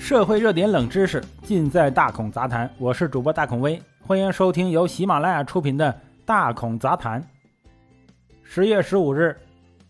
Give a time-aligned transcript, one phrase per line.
[0.00, 5.92] 社会热点冷知识尽在大孔杂谈，我是主播大孔威，欢迎收听由喜马拉雅出品的
[6.24, 7.22] 《大孔杂谈》。
[8.42, 9.36] 十月十五日，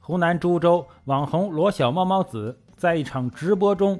[0.00, 3.98] 湖南株洲网红罗小猫猫子在一场直播中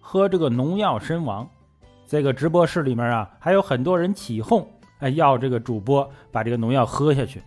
[0.00, 1.46] 喝这个农药身亡。
[2.06, 4.66] 这个直播室里面啊，还有很多人起哄，
[4.98, 7.40] 哎，要这个主播把这个农药喝下去。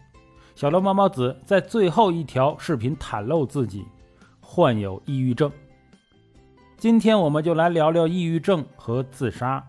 [0.55, 3.83] 小罗猫猫子在最后一条视频袒露自己
[4.39, 5.51] 患有抑郁症。
[6.83, 9.65] 今天我们就来聊聊抑郁症和自杀。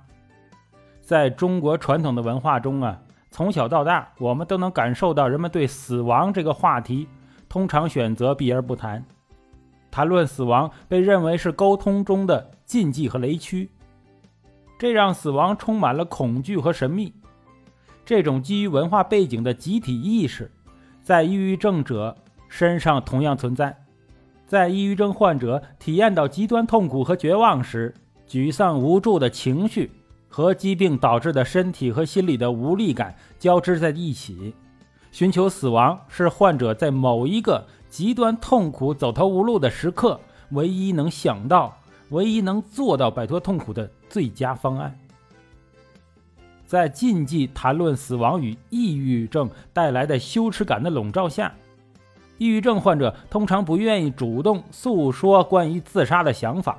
[1.00, 3.00] 在中国传统的文化中啊，
[3.30, 7.06] 从小到大，我们都能感受到人们对死亡这个话题
[7.48, 9.04] 通常选择避而不谈。
[9.92, 13.70] 谈论死亡被认为是沟通中的禁忌和雷区，
[14.76, 17.14] 这让死亡充满了恐惧和神秘。
[18.04, 20.50] 这种基于文化背景的集体意识，
[21.00, 22.16] 在抑郁症者
[22.48, 23.83] 身上同样存在。
[24.54, 27.92] 在抑郁症患者体验到极端痛苦和绝望时，
[28.28, 29.90] 沮丧无助的情绪
[30.28, 34.54] 和疾病导致的身体和心理的无力感交织在一起。
[35.10, 41.76] 寻求死亡是患者在某一个极端痛苦、走投无路的时刻唯一能想到、
[42.10, 44.96] 唯一能做到摆脱痛苦的最佳方案。
[46.64, 51.52] 在禁忌谈论死亡与抑郁症带来的羞耻感的笼罩下。
[52.38, 56.78] 抑郁症患者通常不愿意主动诉说关于自杀的想法，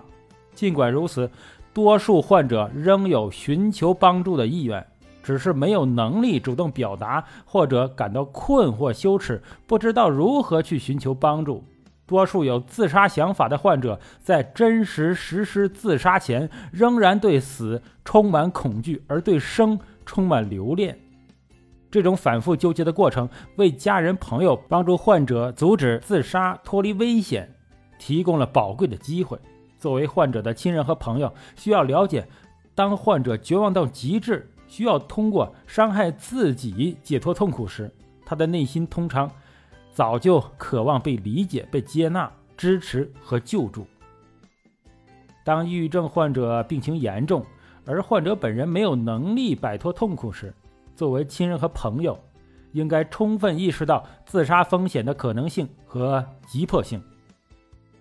[0.54, 1.30] 尽管如此，
[1.74, 4.86] 多数患者仍有寻求帮助的意愿，
[5.24, 11.64] 只是没有能力主动表达，或者感到困惑、羞耻，不知道如何去寻求帮助。
[12.06, 20.96] 多数有自杀想法的患者在真实实施自杀前，仍然对死充满恐惧，而对生充满留恋。
[21.96, 27.50] 这种反复纠结的过程，为家人朋友帮助患者阻止自杀、脱离危险，
[27.98, 29.40] 提供了宝贵的机会。
[29.78, 32.28] 作为患者的亲人和朋友，需要了解，
[32.76, 37.90] 当患者绝望到极致，需要通过伤害自己解脱痛苦时，
[38.26, 39.32] 他的内心通常
[39.94, 43.88] 早就渴望被理解、被接纳、支持和救助。
[45.46, 47.46] 当抑郁症患者病情严重，
[47.86, 50.54] 而患者本人没有能力摆脱痛苦时，
[50.96, 52.18] 作为亲人和朋友，
[52.72, 57.02] 应该充分意识到自杀风险的可能性和急迫性。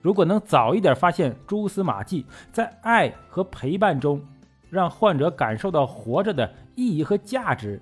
[0.00, 4.22] 如果能早一点发现蛛丝马迹，在爱和陪伴中，
[4.70, 7.80] 让患者感受到活着的意义和价值，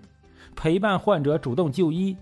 [0.54, 2.16] 陪伴患者主动就医，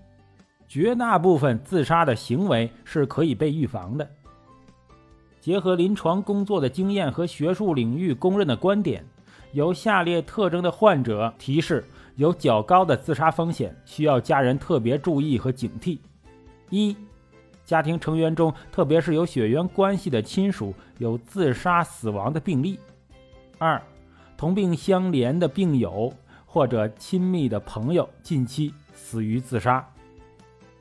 [0.67, 4.09] 绝大部分自杀的行为是可以被预防的。
[5.39, 9.05] 结合临床工作的经验和学术领域公认的观点，
[9.53, 11.85] 有下列特征的患者提示。
[12.15, 15.99] 有较高的自杀风险，需要家人特别注意和警惕。
[16.69, 16.95] 一、
[17.65, 22.77] 家庭成员中，特别是有血缘关系的亲属有自杀死亡的病例；
[23.57, 23.81] 二、
[24.37, 26.11] 同病相怜的病友
[26.45, 29.81] 或者亲密的朋友近期死于自杀；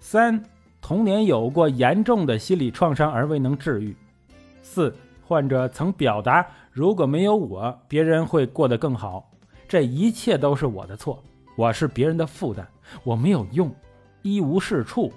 [0.00, 0.42] 三、
[0.80, 3.94] 童年有过严重的心理创伤而未能治愈；
[4.62, 9.29] 四、患者曾表达如果没有我，别人会过得更好。
[9.70, 11.22] 这一切都是我的错，
[11.54, 12.66] 我是别人的负担，
[13.04, 13.72] 我没有用，
[14.20, 15.12] 一无是处，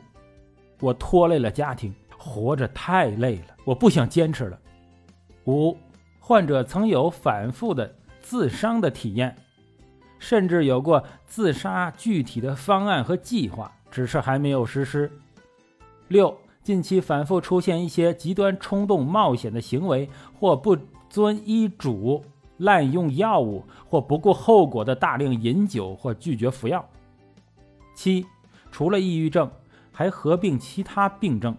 [0.79, 4.59] 我拖累了家庭，活着太累了，我不想坚持了。
[5.45, 5.75] 五，
[6.19, 9.35] 患者曾有反复的自伤的体验，
[10.19, 15.11] 甚至有过自杀具体的方案和计划，只是还没有实施。
[16.09, 20.07] 六，近期反复出现一些极端冲动、冒险的行为，
[20.39, 20.77] 或不
[21.09, 22.23] 遵医嘱。
[22.63, 26.83] 滥用药物或不顾后果的大量饮酒或拒绝服药。
[27.93, 28.25] 七，
[28.71, 29.49] 除了抑郁症，
[29.91, 31.55] 还合并其他病症，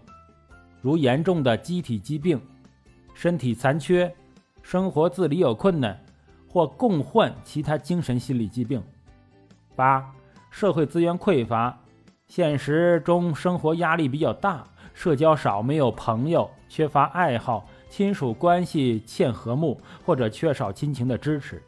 [0.81, 2.41] 如严重的机体疾病、
[3.13, 4.13] 身体残缺、
[4.61, 5.97] 生活自理有困难，
[6.47, 8.81] 或共患其他精神心理疾病。
[9.75, 10.11] 八，
[10.49, 11.77] 社会资源匮乏，
[12.27, 17.65] 现实中生活压力比较大，社交少，没有朋友，缺乏爱好。
[17.89, 21.61] 亲属关系欠和睦，或者缺少亲情的支持。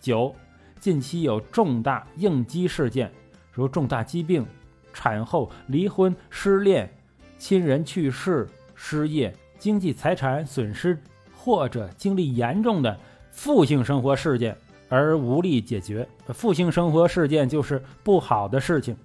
[0.00, 0.34] 九，
[0.78, 3.12] 近期有重大应激事件，
[3.52, 4.46] 如重大疾病、
[4.92, 6.90] 产后、离婚、失恋、
[7.38, 10.96] 亲人去世、失业、经济财产损失，
[11.36, 12.98] 或者经历严重的
[13.32, 14.56] 负性生活事件
[14.88, 16.08] 而无力解决。
[16.28, 18.96] 负性生活事件就是不好的事情。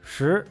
[0.00, 0.46] 十，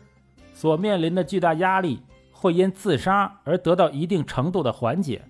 [0.53, 2.01] 所面临的巨大压力。
[2.39, 5.23] 会因自杀而得到一定程度的缓解，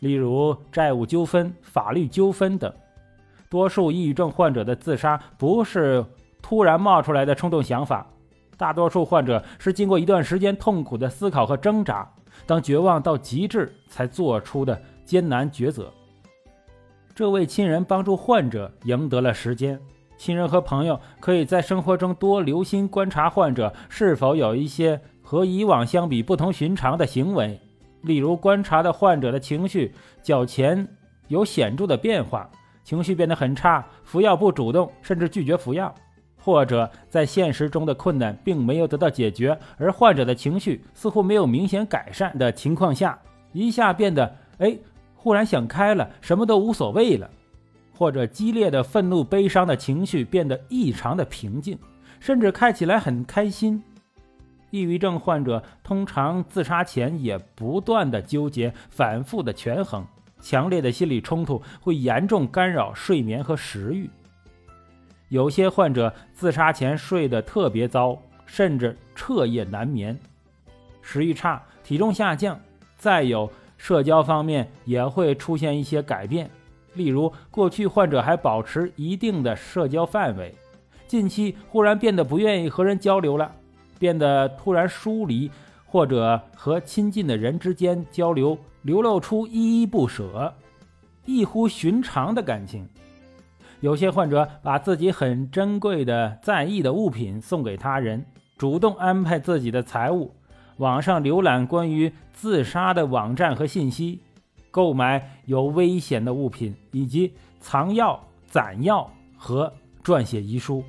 [0.00, 2.72] 例如债务纠纷、法律纠纷等。
[3.48, 6.04] 多数抑郁症患者的自杀不是
[6.42, 8.06] 突然冒出来的冲动想法，
[8.56, 12.08] 大多数患者是经过一段时间痛苦的思考和挣扎，
[12.46, 15.92] 当绝望到极致才做出的艰难抉择。
[17.14, 19.80] 这位亲人帮助患者赢得了时间。
[20.16, 25.00] 亲人和朋友可以在生活中多留心观察患者是否有一些
[25.30, 27.56] 和以往相比不同寻常的行为，
[28.02, 29.94] 例如观察的患者的情绪
[30.24, 30.88] 较前
[31.28, 32.50] 有显著的变化，
[32.82, 35.94] 情绪变得很差，服药不主动，甚至拒绝服药。
[36.36, 43.16] 或者在现实中的困难并没有得到解决，而患者的情绪似乎没有明显改善的情况下，
[43.52, 44.76] 一下变得哎，
[45.14, 47.28] 忽然想开了，什么都无所谓了；
[47.96, 51.78] 或者激烈的愤怒、悲伤的情绪变得异常的平静，
[52.18, 53.80] 甚至看起来很开心。
[54.70, 60.04] 抑郁症患者通常自杀前也不断的纠结、反复的权衡，
[60.40, 64.08] 强烈的心理冲突会严重干扰睡眠和食欲。
[65.28, 70.18] 有些患者自杀前睡得特别糟，甚至彻夜难眠，
[71.02, 72.58] 食欲差，体重下降。
[72.96, 76.50] 再有社交方面也会出现一些改变，
[76.94, 80.54] 例如过去患者还保持一定的社交范围，
[81.06, 83.54] 近期忽然变得不愿意和人交流了，
[84.00, 85.48] 变得突然疏离，
[85.84, 90.54] 或者和亲近的人之间交流流露出依依不舍、
[91.26, 92.88] 异乎寻常的感情。
[93.80, 98.24] 有些患者把自己很珍贵的、在意的物品送给他人，
[98.56, 100.34] 主动安排自己的财物，
[100.78, 104.20] 网上浏览关于自杀的网站和信息，
[104.70, 109.72] 购买有危险的物品，以及藏药、攒药和
[110.02, 110.82] 撰写遗书，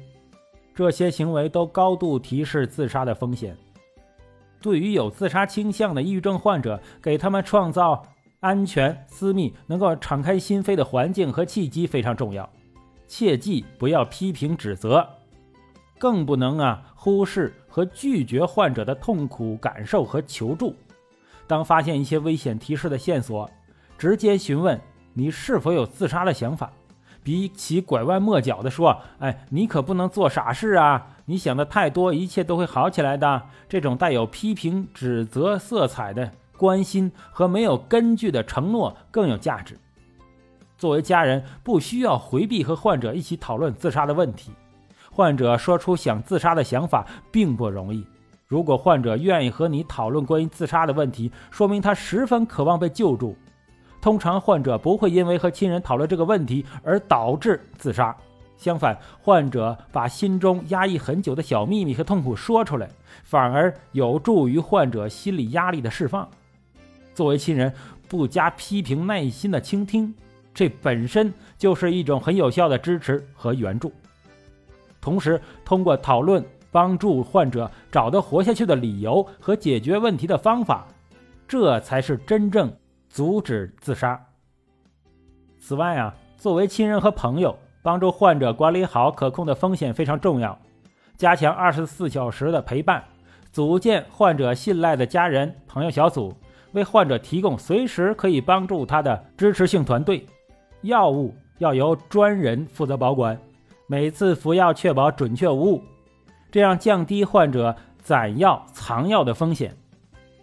[0.73, 3.56] 这些行为都高度提示自杀的风险。
[4.62, 8.03] 对于有自杀倾向的抑郁症患者，给他们创造
[8.39, 12.47] 安全、私密、能够敞开心扉的环境和契机非常重要。
[13.07, 15.07] 切记不要批评指责，
[16.00, 20.75] 更不能啊忽视和拒绝患者的痛苦感受和求助。
[21.47, 23.50] 当发现一些危险提示的线索，
[23.97, 24.79] 直接询问
[25.13, 26.71] 你是否有自杀的想法，
[27.23, 39.77] 比起拐弯抹角的说“哎，你可不能做傻事啊，你想的太多，一切都会好起来的”，这种带有批评指责色彩的关心和没有根据的承诺更有价值。
[40.77, 44.51] 作为家人，不需要回避和患者一起讨论自杀的问题。
[45.12, 48.03] 患者说出想自杀的想法并不容易。
[48.47, 53.35] 如果患者愿意和你讨论关于自杀的问题，说明他十分渴望被救助。
[54.01, 58.15] 通常，患者不会因为和亲人讨论这个问题而导致自杀。
[58.57, 62.89] 相反，患者把心中压抑很久的小秘密和痛苦说出来，
[63.24, 66.27] 反而有助于患者心理压力的释放。
[67.13, 67.74] 作为亲人，
[68.07, 70.13] 不加批评，耐心的倾听。
[70.53, 73.92] 这本身就是一种很有效的支持和援助，
[75.00, 80.88] 同时通过讨论帮助患者找到活下去的理由和解决问题的方法，
[81.48, 82.71] 这才是真正
[83.11, 84.19] 阻止自杀。
[85.59, 90.57] 此外啊，作为亲人和朋友，帮助患者管理好可控的风险非常重要。
[91.17, 93.03] 加强二十四小时的陪伴，
[93.51, 96.33] 组建患者信赖的家人朋友小组，
[96.71, 100.25] 为患者提供随时可以帮助他的支持性团队。
[100.81, 103.37] 药物要由专人负责保管，
[103.87, 105.83] 每次服药确保准确无误，
[106.49, 109.75] 这样降低患者攒药藏药的风险。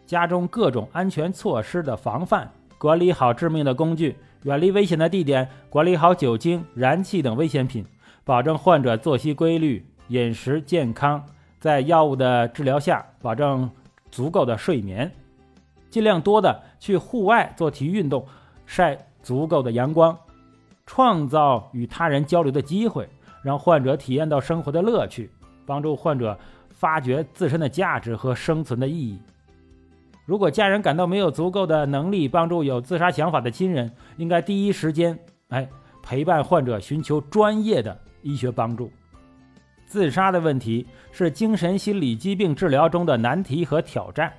[0.07, 7.85] 家中各种安全措施的防范，管理好致命的工具，远离危险的地点，管理好酒精、燃气等危险品，
[8.25, 11.25] 保证患者作息规律、饮食健康，
[11.59, 13.69] 在药物的治疗下保证
[14.11, 15.11] 足够的睡眠，
[15.91, 18.25] 尽量多的去户外做体育运动，
[18.65, 20.17] 晒足够的阳光。
[20.87, 23.07] 创造与他人交流的机会，
[23.43, 25.31] 让患者体验到生活的乐趣，
[25.67, 26.39] 帮助患者
[26.71, 29.19] 发掘自身的价值和生存的意义。
[30.29, 35.19] 如果家人感到没有足够的能力帮助有自杀想法的亲人，应该第一时间
[35.49, 35.67] 哎
[36.03, 38.93] 陪伴患者寻求专业的医学帮助。
[39.87, 44.31] 自杀的问题是精神心理疾病治疗中的难题和挑战，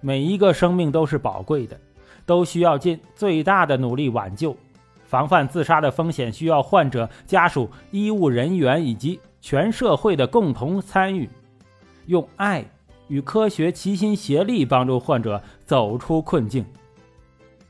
[0.00, 1.76] 每一个生命都是宝贵的，
[2.24, 4.56] 都需要尽最大的努力挽救。
[5.04, 11.28] 防范自杀的风险需要患者家属、医务人员以及全社会的共同参与，
[12.06, 12.64] 用爱
[13.08, 16.64] 与科学齐心协力帮助患者走出困境。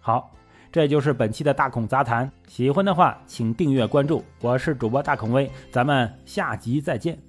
[0.00, 0.30] 好，
[0.70, 2.30] 这就是本期的大孔杂谈。
[2.46, 4.24] 喜欢的话，请订阅关注。
[4.40, 7.27] 我是主播大孔威，咱们下集再见。